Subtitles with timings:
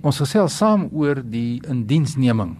[0.00, 2.54] ons gesels saam oor die indiensneming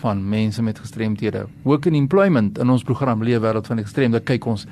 [0.00, 1.46] van mense met gestremthede.
[1.64, 4.66] Ook in employment in ons program Lewe wêreld van gestremde kyk ons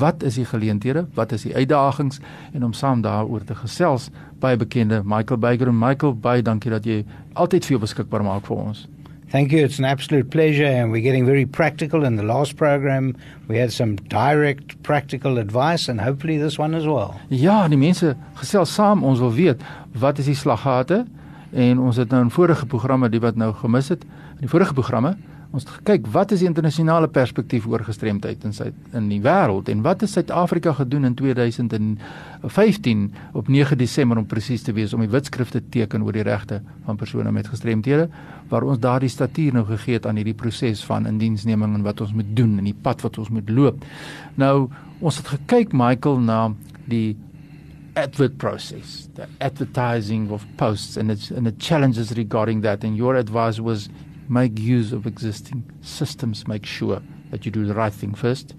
[0.00, 2.20] wat is die geleenthede, wat is die uitdagings
[2.52, 4.08] en om saam daaroor te gesels
[4.42, 7.02] by bekende Michael Baker en Michael baie dankie dat jy
[7.34, 8.86] altyd vir jou beskikbaar maak vir ons.
[9.30, 9.62] Thank you.
[9.62, 12.04] It's an absolute pleasure, and we're getting very practical.
[12.04, 13.14] In the last program,
[13.46, 17.12] we had some direct, practical advice, and hopefully this one as well.
[17.28, 19.04] Ja, die mense gesels saam.
[19.04, 21.04] Ons wil weet wat is die slaggate
[21.52, 24.04] en ons het nou in vorige programme die wat nou gemis het
[24.36, 25.16] in die vorige programme
[25.48, 28.66] ons het gekyk wat is die internasionale perspektief oor gestremdheid in sy
[28.96, 34.66] in die wêreld en wat het Suid-Afrika gedoen in 2015 op 9 Desember om presies
[34.66, 38.10] te wees om die wetskrif te teken oor die regte van persone met gestremthede
[38.52, 42.12] waar ons daardie statuur nou gegee het aan hierdie proses van indiensneming en wat ons
[42.12, 43.84] moet doen en die pad wat ons moet loop.
[44.36, 44.68] Nou
[45.00, 46.40] ons het gekyk Michael na
[46.88, 47.16] die
[47.98, 52.84] advert process, the advertising of posts and its and the challenges regarding that.
[52.84, 53.88] And your advice was
[54.28, 58.54] make use of existing systems, make sure that you do the right thing first,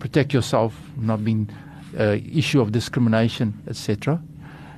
[0.00, 1.48] protect yourself, not being
[1.98, 4.20] uh, issue of discrimination, etc.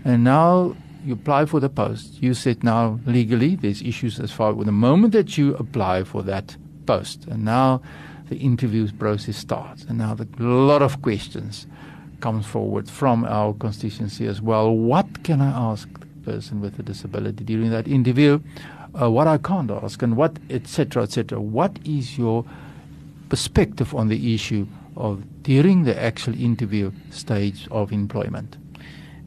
[0.05, 2.23] And now you apply for the post.
[2.23, 6.23] You said now legally there's issues as far with the moment that you apply for
[6.25, 7.81] that post, and now
[8.29, 11.67] the interview process starts, and now a lot of questions
[12.21, 14.73] comes forward from our constituency as well.
[14.73, 18.41] What can I ask the person with a disability during that interview?
[19.01, 21.41] Uh, what I can't ask, and what, etc., etc.
[21.41, 22.45] What is your
[23.29, 28.57] perspective on the issue of during the actual interview stage of employment?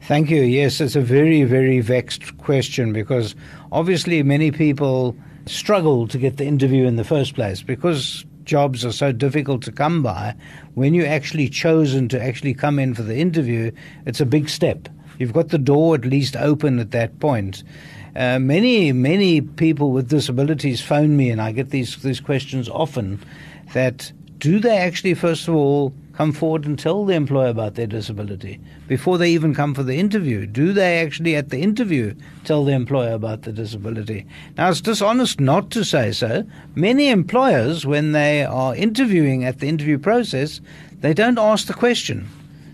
[0.02, 0.42] Thank you.
[0.42, 3.34] Yes, it's a very, very vexed question because
[3.70, 5.14] obviously many people
[5.46, 9.72] struggle to get the interview in the first place because jobs are so difficult to
[9.72, 10.34] come by,
[10.74, 13.70] when you're actually chosen to actually come in for the interview,
[14.06, 14.88] it's a big step.
[15.18, 17.62] You've got the door at least open at that point.
[18.16, 23.22] Uh, many, many people with disabilities phone me, and I get these, these questions often
[23.72, 27.86] that do they actually, first of all, come forward and tell the employer about their
[27.86, 30.44] disability before they even come for the interview?
[30.44, 32.14] Do they actually, at the interview,
[32.44, 34.26] tell the employer about the disability?
[34.58, 36.44] Now, it's dishonest not to say so.
[36.74, 40.60] Many employers, when they are interviewing at the interview process,
[41.00, 42.28] they don't ask the question.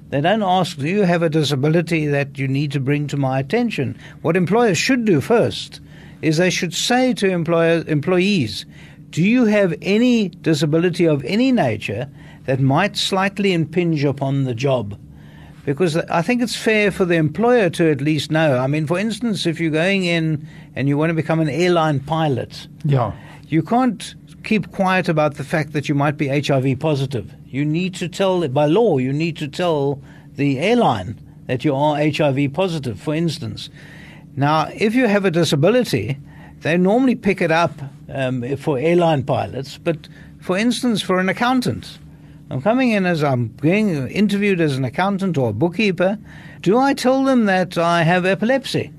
[0.08, 3.38] They don't ask, Do you have a disability that you need to bring to my
[3.38, 3.96] attention?
[4.22, 5.80] What employers should do first
[6.20, 8.66] is they should say to employer, employees,
[9.10, 12.10] Do you have any disability of any nature
[12.46, 14.98] that might slightly impinge upon the job.
[15.64, 18.58] Because I think it's fair for the employer to at least know.
[18.58, 20.46] I mean, for instance, if you're going in
[20.76, 23.12] and you want to become an airline pilot, yeah.
[23.48, 24.14] you can't
[24.44, 27.34] keep quiet about the fact that you might be HIV positive.
[27.46, 30.00] You need to tell, by law, you need to tell
[30.36, 33.68] the airline that you are HIV positive, for instance.
[34.36, 36.16] Now, if you have a disability,
[36.60, 37.72] they normally pick it up
[38.08, 40.08] um, for airline pilots, but
[40.40, 41.98] for instance, for an accountant,
[42.48, 46.16] I'm coming in as I'm being interviewed as an accountant or a bookkeeper.
[46.60, 48.92] Do I tell them that I have epilepsy?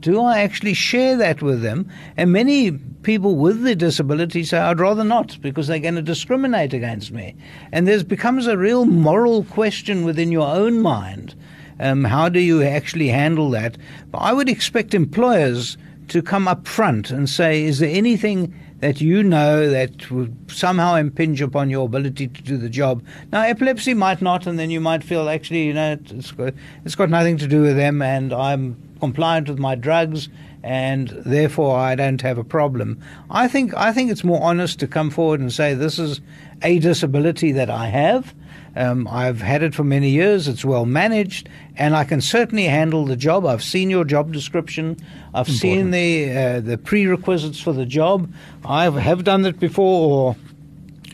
[0.00, 1.90] Do I actually share that with them?
[2.16, 2.70] And many
[3.02, 7.36] people with the disability say, I'd rather not because they're going to discriminate against me.
[7.70, 11.34] And there becomes a real moral question within your own mind.
[11.80, 13.76] Um, how do you actually handle that?
[14.10, 15.76] But I would expect employers
[16.08, 20.94] to come up front and say, is there anything that you know that would somehow
[20.94, 23.04] impinge upon your ability to do the job.
[23.30, 26.54] Now, epilepsy might not, and then you might feel actually, you know, it's got,
[26.84, 30.28] it's got nothing to do with them, and I'm compliant with my drugs,
[30.62, 33.00] and therefore I don't have a problem.
[33.30, 36.20] I think I think it's more honest to come forward and say this is
[36.62, 38.34] a disability that I have.
[38.76, 40.46] Um, I've had it for many years.
[40.46, 43.44] It's well managed, and I can certainly handle the job.
[43.44, 44.96] I've seen your job description.
[45.34, 45.58] I've Important.
[45.58, 48.32] seen the uh, the prerequisites for the job.
[48.64, 50.36] I have done that before, or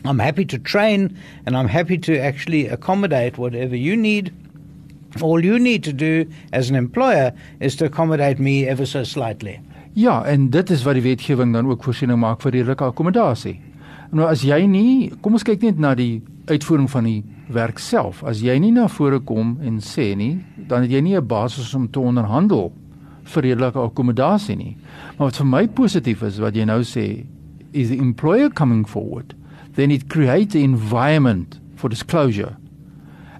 [0.05, 4.31] I'm happy to train, and I'm happy to actually accommodate whatever you need.
[5.21, 9.59] All you need to do as an employer is to accommodate me ever so slightly.
[9.93, 13.55] Ja, en dit is wat die wetgewing dan ook voorsiening maak vir redelike akkommodasie.
[14.11, 17.23] Nou as jy nie, kom ons kyk net na die uitvoering van die
[17.53, 18.23] werk self.
[18.23, 21.73] As jy nie na vore kom en sê nie, dan het jy nie 'n basis
[21.73, 22.71] om te onderhandel
[23.23, 24.77] vir redelike akkommodasie nie.
[25.17, 27.25] Maar wat vir my positief is wat jy nou sê,
[27.73, 29.35] is the employer coming forward,
[29.75, 32.55] then it creates an environment for disclosure.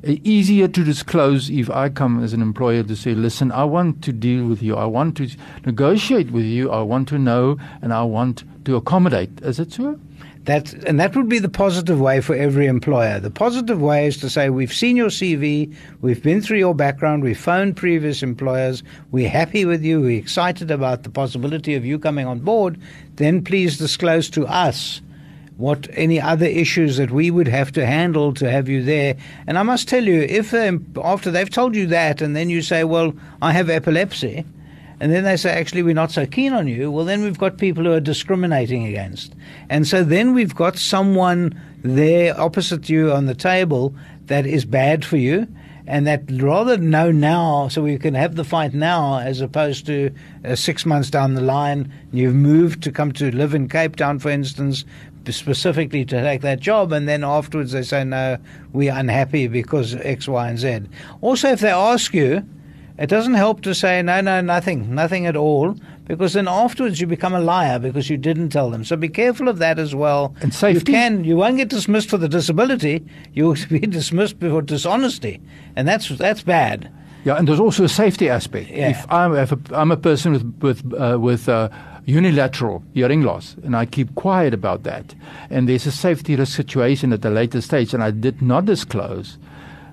[0.04, 4.14] Easier to disclose if I come as an employer to say, listen, I want to
[4.14, 4.76] deal with you.
[4.76, 5.28] I want to
[5.66, 6.72] negotiate with you.
[6.72, 9.42] I want to know and I want to accommodate.
[9.42, 10.00] Is it so?
[10.48, 13.20] That and that would be the positive way for every employer.
[13.20, 17.22] The positive way is to say we've seen your CV, we've been through your background,
[17.22, 22.00] we've phoned previous employers, we're happy with you, we're excited about the possibility of you
[22.00, 22.80] coming on board.
[23.18, 25.02] Then please disclose to us
[25.58, 29.18] what any other issues that we would have to handle to have you there.
[29.48, 32.62] And I must tell you, if um, after they've told you that, and then you
[32.62, 34.46] say, "Well, I have epilepsy,"
[35.00, 37.58] and then they say, actually, we're not so keen on you, well, then we've got
[37.58, 39.34] people who are discriminating against.
[39.70, 43.94] And so then we've got someone there opposite you on the table
[44.26, 45.48] that is bad for you.
[45.90, 50.12] And that rather know now, so we can have the fight now, as opposed to
[50.44, 54.20] uh, six months down the line, you've moved to come to live in Cape Town,
[54.20, 54.84] for instance,
[55.32, 58.38] specifically to take that job, and then afterwards they say, no,
[58.74, 60.82] we're unhappy because X, Y, and Z.
[61.22, 62.46] Also, if they ask you,
[62.98, 67.06] it doesn't help to say, no, no, nothing, nothing at all, because then afterwards you
[67.08, 68.84] become a liar because you didn't tell them.
[68.84, 70.36] So be careful of that as well.
[70.42, 70.92] And safety.
[70.92, 75.40] You can, you won't get dismissed for the disability, you'll be dismissed for dishonesty.
[75.76, 76.92] And that's, that's bad.
[77.24, 78.70] Yeah, and there's also a safety aspect.
[78.70, 78.90] Yeah.
[78.90, 81.70] If I'm, if a, I'm a person with, with, uh, with uh,
[82.06, 85.14] unilateral hearing loss and I keep quiet about that,
[85.50, 89.38] and there's a safety risk situation at a later stage and I did not disclose,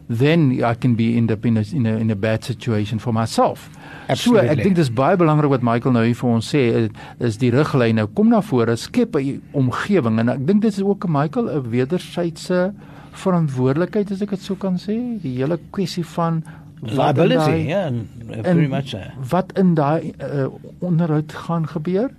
[0.09, 3.13] then I can be end up in a in a in a bad situation for
[3.13, 3.71] myself.
[4.09, 4.49] Absolutely.
[4.49, 6.65] So ek dink dis baie belangrik wat Michael nou hier vir ons sê
[7.19, 11.09] is die riglyne kom na vore skep 'n omgewing en ek dink dit is ook
[11.09, 12.75] Michael 'n wederwysige
[13.15, 16.43] verantwoordelikheid as ek dit sou kan sê die hele kwessie van
[16.83, 17.91] liability yeah
[18.43, 19.01] very much so.
[19.31, 20.49] wat in daai uh,
[20.81, 22.11] onderhoud gaan gebeur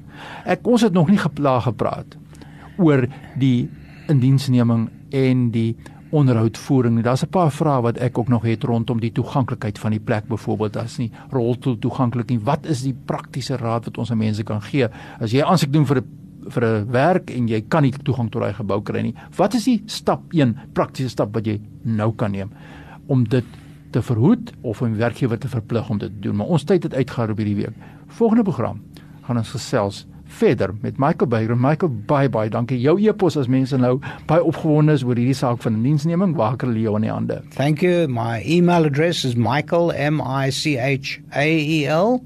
[0.46, 2.18] ek ons het nog nie geplaag gepraat
[2.78, 3.06] oor
[3.38, 3.70] die
[4.10, 5.76] indiensneming en die
[6.16, 7.04] onderhoudvoering.
[7.04, 10.28] Daar's 'n paar vrae wat ek ook nog het rondom die toeganklikheid van die plek
[10.28, 12.40] byvoorbeeld as nie rolstoel toeganklik nie.
[12.40, 14.88] Wat is die praktiese raad wat ons aan mense kan gee
[15.20, 18.42] as jy aansoek doen vir 'n vir 'n werk en jy kan nie toegang tot
[18.42, 19.16] daai gebou kry nie.
[19.36, 22.52] Wat is die stap 1 praktiese stap wat jy nou kan neem
[23.08, 23.46] om dit
[23.92, 26.36] te verhoed of 'n werkgewer te verplig om dit te doen?
[26.36, 27.74] Maar ons tyd het uitgegaan op hierdie week.
[28.08, 28.82] Volgende program
[29.22, 30.06] gaan ons gesels
[30.36, 31.58] verder met Michael Beyger.
[31.58, 32.50] Michael, bye bye.
[32.50, 32.80] Dankie.
[32.82, 33.98] Jou e-pos as mense nou
[34.30, 37.42] baie opgewonde is oor hierdie saak van diensneming, waar kan hulle jou aan die hande?
[37.56, 38.08] Thank you.
[38.12, 42.20] My email address is michael m i c h a e l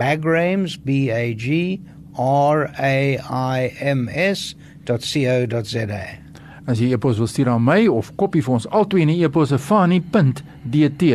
[0.00, 1.80] bagrams b a g
[2.16, 4.54] r a i m s
[4.84, 6.04] .co.za.
[6.68, 9.54] As jy e-pos wil stuur aan my of kopie vir ons albei in die e-pos
[9.56, 11.10] fani.dt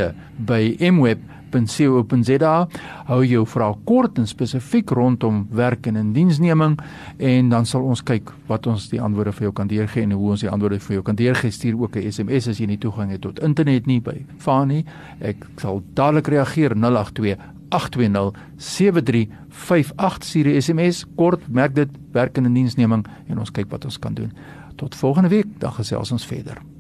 [0.50, 2.68] by mweb.co.za www.co.za
[3.08, 6.80] hou jou vrae kort en spesifiek rondom werk en indiensneming
[7.18, 10.32] en dan sal ons kyk wat ons die antwoorde vir jou kan deurgee en hoe
[10.36, 11.52] ons die antwoorde vir jou kan deurgee.
[11.52, 14.86] Stuur ook 'n SMS as jy nie toegang het tot internet nie by Fani.
[15.22, 16.76] Ek sal dadelik reageer.
[16.76, 17.38] 082
[17.70, 17.78] 8207358
[20.20, 24.14] stuur die SMS kort merk dit werk en indiensneming en ons kyk wat ons kan
[24.14, 24.32] doen.
[24.76, 25.46] Tot volgende week.
[25.60, 26.75] Dan gesels ons verder